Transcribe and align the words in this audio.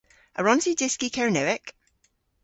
A 0.37 0.39
wrons 0.41 0.65
i 0.71 0.73
dyski 0.79 1.07
Kernewek? 1.15 1.65